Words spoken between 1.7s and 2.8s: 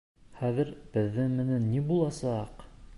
ни буласа-аҡ?